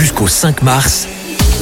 [0.00, 1.06] Jusqu'au 5 mars,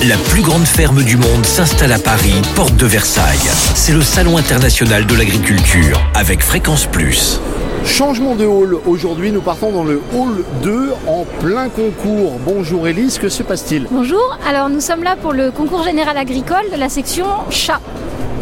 [0.04, 3.50] la plus grande ferme du monde s'installe à Paris, porte de Versailles.
[3.74, 7.40] C'est le Salon international de l'agriculture avec Fréquence Plus.
[7.84, 8.76] Changement de hall.
[8.86, 12.38] Aujourd'hui, nous partons dans le hall 2 en plein concours.
[12.46, 13.88] Bonjour Elise, que se passe-t-il?
[13.90, 17.80] Bonjour, alors nous sommes là pour le concours général agricole de la section chat.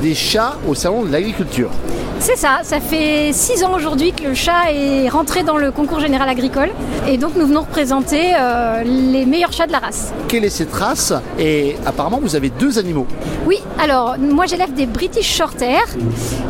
[0.03, 1.71] Des chats au salon de l'agriculture.
[2.19, 6.01] C'est ça, ça fait six ans aujourd'hui que le chat est rentré dans le concours
[6.01, 6.71] général agricole
[7.07, 10.13] et donc nous venons représenter euh, les meilleurs chats de la race.
[10.27, 11.13] Quelle est cette race?
[11.39, 13.07] Et apparemment, vous avez deux animaux.
[13.47, 15.83] Oui, alors moi j'élève des British Shorthair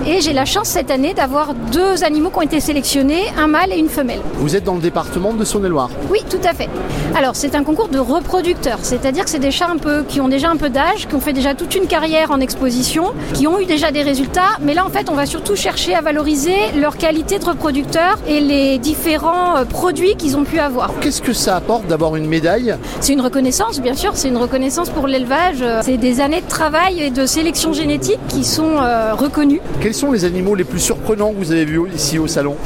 [0.07, 3.73] et j'ai la chance cette année d'avoir deux animaux qui ont été sélectionnés, un mâle
[3.73, 4.21] et une femelle.
[4.35, 5.91] Vous êtes dans le département de Saône-et-Loire.
[6.11, 6.69] Oui, tout à fait.
[7.17, 10.29] Alors c'est un concours de reproducteurs, c'est-à-dire que c'est des chats un peu qui ont
[10.29, 13.61] déjà un peu d'âge, qui ont fait déjà toute une carrière en exposition, qui ont
[13.61, 16.97] eu déjà des résultats, mais là en fait on va surtout chercher à valoriser leur
[16.97, 20.91] qualité de reproducteur et les différents euh, produits qu'ils ont pu avoir.
[21.01, 22.75] Qu'est-ce que ça apporte d'avoir une médaille?
[23.01, 25.59] C'est une reconnaissance, bien sûr, c'est une reconnaissance pour l'élevage.
[25.61, 29.61] Euh, C'est des années de travail et de sélection génétique qui sont euh, reconnues.
[29.83, 32.57] Quels sont les animaux les plus surprenants que vous avez vus ici au salon?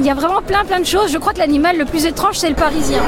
[0.00, 1.10] Il y a vraiment plein plein de choses.
[1.10, 3.00] Je crois que l'animal le plus étrange, c'est le parisien.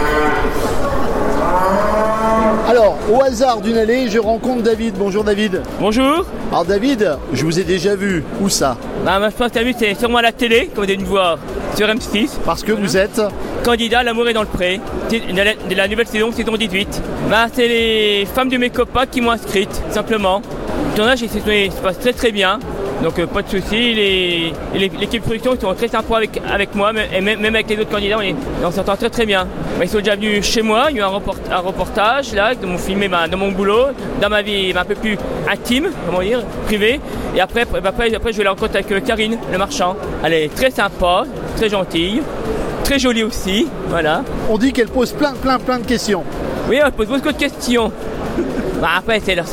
[2.71, 4.95] Alors, au hasard d'une allée, je rencontre David.
[4.97, 5.61] Bonjour David.
[5.81, 6.25] Bonjour.
[6.53, 8.23] Alors David, je vous ai déjà vu.
[8.41, 8.77] Où ça?
[9.05, 11.05] Bah, ma pense que t'as vu, c'est sûrement à la télé, comme vous allez me
[11.05, 11.37] voir,
[11.75, 12.29] sur M6.
[12.45, 13.21] Parce que vous êtes...
[13.65, 14.81] Candidat, l'amour est dans le pré.
[15.09, 17.03] C'est de la, de la nouvelle saison, saison 18.
[17.29, 20.41] Bah, c'est les femmes de mes copains qui m'ont inscrite, simplement.
[20.93, 22.61] Le tournage, se passe très très bien.
[23.03, 23.95] Donc, euh, pas de soucis.
[23.95, 27.79] Les- L'équipe production, ils sont très sympas avec, avec moi, et même, même avec les
[27.79, 28.35] autres candidats, on, est-
[28.65, 29.45] on s'entend très très bien.
[29.79, 32.33] Bah, ils sont déjà venus chez moi, il y a eu un, report- un reportage
[32.35, 33.87] là, de m'ont filmé bah, dans mon boulot,
[34.21, 35.17] dans ma vie un peu plus
[35.51, 37.01] intime, comment dire, privée.
[37.35, 39.97] Et après, bah, après, après je vais la rencontrer avec Karine, le marchand.
[40.25, 41.25] Elle est très sympa,
[41.57, 42.21] très gentille,
[42.85, 44.23] très jolie aussi, voilà.
[44.51, 46.23] On dit qu'elle pose plein, plein, plein de questions.
[46.69, 47.91] Oui, on pose beaucoup de questions.
[48.81, 49.45] Bah après, c'est leur,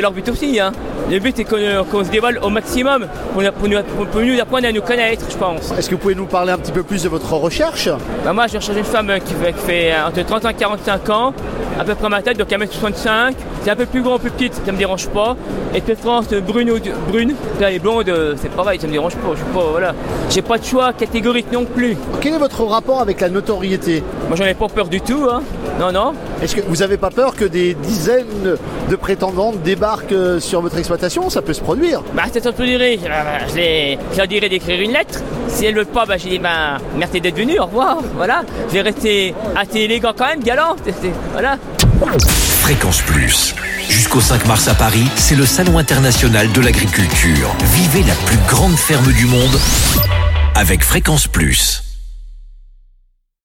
[0.00, 0.60] leur- but aussi.
[0.60, 0.72] Hein.
[1.10, 3.78] Le but, c'est qu'on se dévoile au maximum pour, pour nous,
[4.12, 5.72] pour nous apprendre à nous connaître, je pense.
[5.78, 7.88] Est-ce que vous pouvez nous parler un petit peu plus de votre recherche?
[8.24, 11.34] Bah moi, je recherche une femme qui fait, qui fait entre 35 et 45 ans,
[11.78, 13.34] à peu près ma tête, donc 1m65.
[13.62, 15.36] C'est un peu plus grand, plus petite, ça me dérange pas.
[15.74, 16.78] Et de préférence euh, brune ou
[17.10, 17.34] brune.
[17.60, 19.28] Là, les blondes, euh, c'est pareil, ça me dérange pas.
[19.32, 19.94] Je suis pas, voilà.
[20.30, 21.96] J'ai pas de choix catégorique non plus.
[22.20, 24.02] Quel est votre rapport avec la notoriété?
[24.28, 25.42] Moi, j'en ai pas peur du tout, hein.
[25.80, 26.14] Non, non.
[26.42, 28.56] Est-ce que vous n'avez pas peur que des dizaines
[28.90, 31.30] de prétendantes débarquent euh, sur votre exploitation?
[31.30, 32.02] Ça peut se produire.
[32.14, 32.98] Bah, c'est ça que je dirais.
[33.02, 35.20] Je, je, les- je leur dirais d'écrire une lettre.
[35.48, 37.98] Si elles ne veulent pas, bah, j'ai dit, bah, merci d'être venu, au revoir.
[38.16, 38.42] Voilà.
[38.68, 40.76] Je vais rester assez élégant quand même, galant.
[41.32, 41.56] Voilà.
[42.60, 43.54] Fréquence Plus.
[43.88, 47.54] Jusqu'au 5 mars à Paris, c'est le Salon international de l'agriculture.
[47.74, 49.58] Vivez la plus grande ferme du monde
[50.54, 51.82] avec Fréquence Plus.